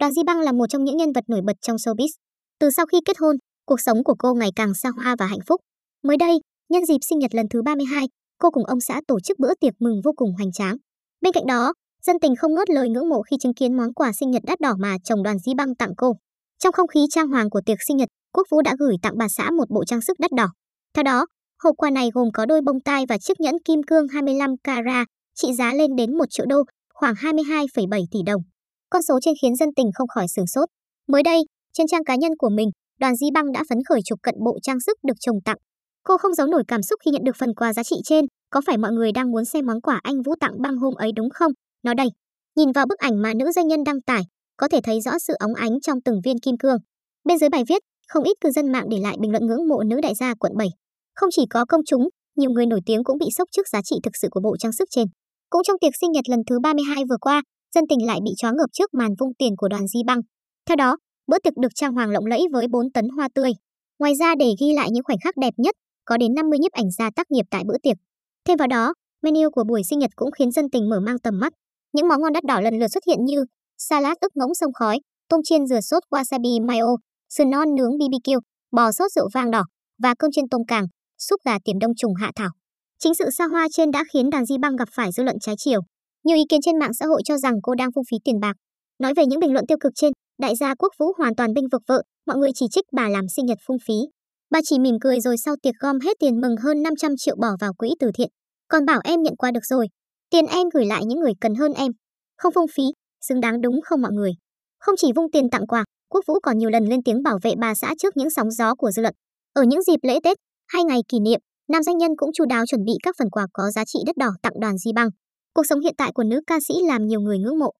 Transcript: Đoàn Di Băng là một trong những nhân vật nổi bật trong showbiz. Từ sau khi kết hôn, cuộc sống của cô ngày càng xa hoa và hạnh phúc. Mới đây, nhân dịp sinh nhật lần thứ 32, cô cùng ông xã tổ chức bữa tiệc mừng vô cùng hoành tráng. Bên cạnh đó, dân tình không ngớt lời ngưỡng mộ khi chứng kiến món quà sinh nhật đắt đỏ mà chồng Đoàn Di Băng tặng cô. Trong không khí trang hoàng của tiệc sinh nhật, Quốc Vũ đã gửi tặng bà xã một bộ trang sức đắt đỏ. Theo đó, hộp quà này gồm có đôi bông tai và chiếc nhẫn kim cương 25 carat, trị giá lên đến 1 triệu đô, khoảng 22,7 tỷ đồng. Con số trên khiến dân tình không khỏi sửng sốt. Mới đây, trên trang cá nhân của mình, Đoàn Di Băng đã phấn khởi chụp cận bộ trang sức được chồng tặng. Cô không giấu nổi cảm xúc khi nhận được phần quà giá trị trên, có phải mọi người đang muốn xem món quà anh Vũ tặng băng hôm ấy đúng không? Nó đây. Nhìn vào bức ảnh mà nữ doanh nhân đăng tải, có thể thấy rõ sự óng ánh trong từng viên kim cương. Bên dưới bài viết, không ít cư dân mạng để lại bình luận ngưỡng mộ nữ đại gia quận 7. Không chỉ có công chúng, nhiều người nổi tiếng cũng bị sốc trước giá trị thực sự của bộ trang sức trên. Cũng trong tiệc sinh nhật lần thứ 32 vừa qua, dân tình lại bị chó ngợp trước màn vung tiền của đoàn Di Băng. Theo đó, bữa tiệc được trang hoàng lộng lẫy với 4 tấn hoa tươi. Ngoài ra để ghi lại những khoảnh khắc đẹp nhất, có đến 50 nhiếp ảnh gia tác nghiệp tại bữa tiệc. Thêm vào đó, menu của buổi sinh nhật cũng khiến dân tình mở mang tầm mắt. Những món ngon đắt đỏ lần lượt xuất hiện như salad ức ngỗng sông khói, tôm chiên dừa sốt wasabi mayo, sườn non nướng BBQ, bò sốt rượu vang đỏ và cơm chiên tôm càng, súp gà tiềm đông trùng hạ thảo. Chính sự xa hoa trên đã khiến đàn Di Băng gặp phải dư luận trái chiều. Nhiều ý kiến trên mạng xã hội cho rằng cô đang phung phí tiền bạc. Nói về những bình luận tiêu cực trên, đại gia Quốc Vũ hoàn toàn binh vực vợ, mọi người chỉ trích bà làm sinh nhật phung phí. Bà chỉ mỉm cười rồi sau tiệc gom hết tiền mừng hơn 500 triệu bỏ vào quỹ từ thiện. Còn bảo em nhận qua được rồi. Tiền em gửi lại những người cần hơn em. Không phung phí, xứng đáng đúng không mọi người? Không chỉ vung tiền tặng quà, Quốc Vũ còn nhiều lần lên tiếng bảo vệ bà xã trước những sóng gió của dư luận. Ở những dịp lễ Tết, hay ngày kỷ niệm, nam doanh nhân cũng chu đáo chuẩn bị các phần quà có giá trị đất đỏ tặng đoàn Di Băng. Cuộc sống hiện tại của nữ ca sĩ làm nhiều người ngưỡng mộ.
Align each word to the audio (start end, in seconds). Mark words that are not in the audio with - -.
Đoàn 0.00 0.12
Di 0.12 0.22
Băng 0.26 0.40
là 0.40 0.52
một 0.52 0.66
trong 0.68 0.84
những 0.84 0.96
nhân 0.96 1.12
vật 1.12 1.24
nổi 1.28 1.40
bật 1.46 1.56
trong 1.60 1.76
showbiz. 1.76 2.08
Từ 2.60 2.70
sau 2.70 2.86
khi 2.86 2.98
kết 3.04 3.18
hôn, 3.18 3.36
cuộc 3.66 3.80
sống 3.80 4.04
của 4.04 4.14
cô 4.18 4.34
ngày 4.34 4.50
càng 4.56 4.74
xa 4.74 4.88
hoa 4.88 5.16
và 5.18 5.26
hạnh 5.26 5.44
phúc. 5.46 5.60
Mới 6.02 6.16
đây, 6.16 6.38
nhân 6.68 6.84
dịp 6.86 6.98
sinh 7.08 7.18
nhật 7.18 7.34
lần 7.34 7.46
thứ 7.50 7.62
32, 7.62 8.08
cô 8.38 8.50
cùng 8.50 8.64
ông 8.64 8.80
xã 8.80 9.00
tổ 9.08 9.20
chức 9.20 9.38
bữa 9.38 9.54
tiệc 9.60 9.74
mừng 9.80 10.00
vô 10.04 10.12
cùng 10.16 10.32
hoành 10.32 10.52
tráng. 10.52 10.76
Bên 11.20 11.32
cạnh 11.32 11.46
đó, 11.46 11.72
dân 12.02 12.16
tình 12.20 12.36
không 12.36 12.54
ngớt 12.54 12.70
lời 12.70 12.88
ngưỡng 12.88 13.08
mộ 13.08 13.22
khi 13.22 13.36
chứng 13.40 13.54
kiến 13.54 13.76
món 13.76 13.94
quà 13.94 14.12
sinh 14.12 14.30
nhật 14.30 14.42
đắt 14.46 14.60
đỏ 14.60 14.74
mà 14.78 14.96
chồng 15.04 15.22
Đoàn 15.22 15.38
Di 15.38 15.54
Băng 15.54 15.74
tặng 15.74 15.92
cô. 15.96 16.12
Trong 16.58 16.72
không 16.72 16.88
khí 16.88 17.00
trang 17.10 17.28
hoàng 17.28 17.50
của 17.50 17.60
tiệc 17.66 17.78
sinh 17.88 17.96
nhật, 17.96 18.08
Quốc 18.32 18.46
Vũ 18.50 18.62
đã 18.62 18.74
gửi 18.78 18.96
tặng 19.02 19.18
bà 19.18 19.28
xã 19.28 19.50
một 19.50 19.70
bộ 19.70 19.84
trang 19.84 20.00
sức 20.00 20.20
đắt 20.20 20.30
đỏ. 20.32 20.46
Theo 20.94 21.02
đó, 21.02 21.26
hộp 21.62 21.76
quà 21.76 21.90
này 21.90 22.10
gồm 22.14 22.28
có 22.34 22.46
đôi 22.46 22.60
bông 22.60 22.80
tai 22.80 23.04
và 23.08 23.18
chiếc 23.18 23.40
nhẫn 23.40 23.54
kim 23.64 23.82
cương 23.82 24.08
25 24.08 24.56
carat, 24.64 25.06
trị 25.34 25.52
giá 25.52 25.72
lên 25.72 25.96
đến 25.96 26.18
1 26.18 26.24
triệu 26.30 26.46
đô, 26.46 26.62
khoảng 26.94 27.14
22,7 27.14 28.04
tỷ 28.10 28.18
đồng. 28.26 28.42
Con 28.90 29.02
số 29.02 29.18
trên 29.22 29.34
khiến 29.42 29.56
dân 29.56 29.68
tình 29.76 29.90
không 29.94 30.08
khỏi 30.08 30.26
sửng 30.28 30.46
sốt. 30.46 30.68
Mới 31.08 31.22
đây, 31.22 31.40
trên 31.72 31.86
trang 31.86 32.04
cá 32.04 32.14
nhân 32.14 32.32
của 32.38 32.48
mình, 32.48 32.70
Đoàn 33.00 33.16
Di 33.16 33.26
Băng 33.34 33.52
đã 33.52 33.64
phấn 33.68 33.78
khởi 33.88 34.00
chụp 34.04 34.18
cận 34.22 34.34
bộ 34.44 34.58
trang 34.62 34.80
sức 34.80 34.98
được 35.06 35.14
chồng 35.20 35.40
tặng. 35.44 35.56
Cô 36.02 36.18
không 36.18 36.34
giấu 36.34 36.46
nổi 36.46 36.62
cảm 36.68 36.82
xúc 36.82 37.00
khi 37.04 37.10
nhận 37.10 37.24
được 37.24 37.36
phần 37.38 37.54
quà 37.54 37.72
giá 37.72 37.82
trị 37.82 37.96
trên, 38.04 38.24
có 38.50 38.60
phải 38.66 38.78
mọi 38.78 38.92
người 38.92 39.12
đang 39.12 39.30
muốn 39.30 39.44
xem 39.44 39.66
món 39.66 39.80
quà 39.80 40.00
anh 40.02 40.22
Vũ 40.22 40.34
tặng 40.40 40.62
băng 40.62 40.76
hôm 40.76 40.94
ấy 40.94 41.10
đúng 41.16 41.30
không? 41.30 41.52
Nó 41.82 41.94
đây. 41.94 42.08
Nhìn 42.56 42.72
vào 42.72 42.86
bức 42.88 42.98
ảnh 42.98 43.22
mà 43.22 43.34
nữ 43.34 43.52
doanh 43.52 43.66
nhân 43.66 43.84
đăng 43.84 44.00
tải, 44.00 44.22
có 44.56 44.68
thể 44.68 44.80
thấy 44.84 45.00
rõ 45.00 45.18
sự 45.18 45.34
óng 45.38 45.54
ánh 45.54 45.80
trong 45.80 46.00
từng 46.04 46.20
viên 46.24 46.38
kim 46.38 46.56
cương. 46.58 46.78
Bên 47.24 47.38
dưới 47.38 47.48
bài 47.48 47.64
viết, 47.68 47.82
không 48.08 48.24
ít 48.24 48.34
cư 48.40 48.50
dân 48.50 48.72
mạng 48.72 48.86
để 48.90 48.98
lại 48.98 49.16
bình 49.20 49.30
luận 49.30 49.46
ngưỡng 49.46 49.68
mộ 49.68 49.82
nữ 49.82 50.00
đại 50.02 50.14
gia 50.14 50.34
quận 50.34 50.52
7. 50.56 50.68
Không 51.14 51.30
chỉ 51.32 51.42
có 51.50 51.64
công 51.68 51.80
chúng, 51.86 52.08
nhiều 52.36 52.50
người 52.50 52.66
nổi 52.66 52.80
tiếng 52.86 53.04
cũng 53.04 53.18
bị 53.18 53.26
sốc 53.30 53.48
trước 53.52 53.68
giá 53.68 53.80
trị 53.84 53.96
thực 54.02 54.16
sự 54.16 54.28
của 54.30 54.40
bộ 54.40 54.56
trang 54.56 54.72
sức 54.72 54.88
trên. 54.90 55.06
Cũng 55.50 55.62
trong 55.64 55.78
tiệc 55.78 55.92
sinh 56.00 56.12
nhật 56.12 56.28
lần 56.28 56.40
thứ 56.46 56.58
32 56.62 57.04
vừa 57.10 57.16
qua, 57.20 57.42
dân 57.76 57.84
tình 57.88 58.06
lại 58.06 58.18
bị 58.24 58.30
chó 58.36 58.52
ngợp 58.52 58.70
trước 58.72 58.94
màn 58.94 59.10
vung 59.18 59.34
tiền 59.38 59.56
của 59.56 59.68
đoàn 59.68 59.88
Di 59.88 60.00
Băng. 60.06 60.20
Theo 60.68 60.76
đó, 60.76 60.96
bữa 61.26 61.38
tiệc 61.38 61.56
được 61.56 61.74
trang 61.74 61.92
hoàng 61.92 62.10
lộng 62.10 62.26
lẫy 62.26 62.42
với 62.52 62.66
4 62.68 62.92
tấn 62.92 63.08
hoa 63.08 63.28
tươi. 63.34 63.52
Ngoài 63.98 64.14
ra 64.14 64.34
để 64.38 64.54
ghi 64.60 64.72
lại 64.74 64.88
những 64.92 65.04
khoảnh 65.04 65.18
khắc 65.24 65.36
đẹp 65.36 65.54
nhất, 65.56 65.74
có 66.04 66.16
đến 66.16 66.34
50 66.34 66.58
nhiếp 66.58 66.72
ảnh 66.72 66.90
gia 66.98 67.10
tác 67.16 67.30
nghiệp 67.30 67.44
tại 67.50 67.62
bữa 67.66 67.78
tiệc. 67.82 67.96
Thêm 68.44 68.56
vào 68.56 68.68
đó, 68.68 68.94
menu 69.22 69.50
của 69.50 69.64
buổi 69.64 69.82
sinh 69.90 69.98
nhật 69.98 70.10
cũng 70.16 70.30
khiến 70.30 70.50
dân 70.50 70.70
tình 70.70 70.88
mở 70.88 71.00
mang 71.00 71.18
tầm 71.18 71.38
mắt. 71.38 71.52
Những 71.92 72.08
món 72.08 72.20
ngon 72.22 72.32
đắt 72.32 72.44
đỏ 72.44 72.60
lần 72.60 72.78
lượt 72.78 72.88
xuất 72.88 73.04
hiện 73.06 73.24
như 73.24 73.44
salad 73.78 74.16
ức 74.20 74.32
ngỗng 74.36 74.54
sông 74.54 74.72
khói, 74.72 74.98
tôm 75.28 75.40
chiên 75.44 75.66
dừa 75.66 75.80
sốt 75.80 76.02
wasabi 76.10 76.66
mayo, 76.66 76.96
sườn 77.28 77.50
non 77.50 77.74
nướng 77.74 77.98
BBQ, 77.98 78.40
bò 78.76 78.92
sốt 78.92 79.12
rượu 79.12 79.28
vang 79.34 79.50
đỏ 79.50 79.64
và 80.02 80.14
cơm 80.18 80.30
chiên 80.32 80.48
tôm 80.48 80.60
càng, 80.68 80.86
súp 81.18 81.40
gà 81.44 81.58
tiềm 81.64 81.78
đông 81.78 81.92
trùng 81.96 82.14
hạ 82.14 82.30
thảo. 82.36 82.50
Chính 82.98 83.14
sự 83.14 83.30
xa 83.30 83.46
hoa 83.46 83.68
trên 83.72 83.90
đã 83.90 84.04
khiến 84.12 84.30
đàn 84.30 84.46
Di 84.46 84.58
Băng 84.58 84.76
gặp 84.76 84.88
phải 84.92 85.12
dư 85.12 85.22
luận 85.22 85.36
trái 85.40 85.54
chiều. 85.58 85.80
Nhiều 86.26 86.36
ý 86.36 86.42
kiến 86.48 86.60
trên 86.64 86.78
mạng 86.78 86.94
xã 86.94 87.06
hội 87.06 87.22
cho 87.24 87.38
rằng 87.38 87.54
cô 87.62 87.74
đang 87.74 87.92
phung 87.94 88.04
phí 88.10 88.16
tiền 88.24 88.40
bạc. 88.40 88.56
Nói 88.98 89.12
về 89.16 89.26
những 89.26 89.40
bình 89.40 89.52
luận 89.52 89.64
tiêu 89.68 89.78
cực 89.80 89.92
trên, 89.94 90.12
đại 90.40 90.56
gia 90.56 90.74
Quốc 90.74 90.92
Vũ 90.98 91.12
hoàn 91.18 91.34
toàn 91.36 91.54
binh 91.54 91.64
vực 91.72 91.82
vợ, 91.86 92.02
mọi 92.26 92.36
người 92.36 92.50
chỉ 92.54 92.66
trích 92.70 92.84
bà 92.92 93.08
làm 93.08 93.24
sinh 93.36 93.46
nhật 93.46 93.58
phung 93.66 93.76
phí. 93.86 93.94
Bà 94.50 94.60
chỉ 94.64 94.78
mỉm 94.78 94.94
cười 95.00 95.20
rồi 95.20 95.36
sau 95.44 95.54
tiệc 95.62 95.74
gom 95.80 96.00
hết 96.00 96.16
tiền 96.20 96.40
mừng 96.40 96.56
hơn 96.56 96.82
500 96.82 97.12
triệu 97.18 97.36
bỏ 97.40 97.48
vào 97.60 97.72
quỹ 97.78 97.90
từ 98.00 98.10
thiện. 98.14 98.28
Còn 98.68 98.84
bảo 98.84 99.00
em 99.04 99.22
nhận 99.22 99.36
qua 99.36 99.50
được 99.50 99.64
rồi. 99.64 99.86
Tiền 100.30 100.46
em 100.46 100.68
gửi 100.74 100.86
lại 100.86 101.04
những 101.06 101.20
người 101.20 101.32
cần 101.40 101.54
hơn 101.54 101.72
em. 101.72 101.92
Không 102.36 102.52
phung 102.52 102.66
phí, 102.74 102.84
xứng 103.28 103.40
đáng 103.40 103.60
đúng 103.60 103.80
không 103.84 104.02
mọi 104.02 104.12
người? 104.12 104.32
Không 104.78 104.94
chỉ 104.98 105.12
vung 105.16 105.30
tiền 105.30 105.50
tặng 105.50 105.66
quà, 105.66 105.84
Quốc 106.08 106.24
Vũ 106.26 106.40
còn 106.42 106.58
nhiều 106.58 106.70
lần 106.70 106.84
lên 106.84 107.02
tiếng 107.04 107.22
bảo 107.22 107.38
vệ 107.42 107.54
bà 107.60 107.74
xã 107.74 107.94
trước 107.98 108.16
những 108.16 108.30
sóng 108.30 108.50
gió 108.50 108.74
của 108.74 108.90
dư 108.90 109.02
luận. 109.02 109.14
Ở 109.52 109.62
những 109.62 109.82
dịp 109.82 109.98
lễ 110.02 110.18
Tết, 110.24 110.36
hay 110.68 110.84
ngày 110.84 111.00
kỷ 111.08 111.20
niệm, 111.20 111.40
nam 111.68 111.82
doanh 111.82 111.98
nhân 111.98 112.10
cũng 112.16 112.30
chu 112.32 112.44
đáo 112.44 112.66
chuẩn 112.66 112.84
bị 112.84 112.92
các 113.02 113.14
phần 113.18 113.30
quà 113.30 113.46
có 113.52 113.70
giá 113.70 113.84
trị 113.84 113.98
đất 114.06 114.16
đỏ 114.16 114.30
tặng 114.42 114.60
đoàn 114.60 114.78
Di 114.78 114.92
Băng. 114.92 115.08
Cuộc 115.56 115.66
sống 115.66 115.80
hiện 115.80 115.94
tại 115.98 116.12
của 116.12 116.24
nữ 116.24 116.40
ca 116.46 116.60
sĩ 116.68 116.74
làm 116.88 117.06
nhiều 117.06 117.20
người 117.20 117.38
ngưỡng 117.38 117.58
mộ. 117.58 117.72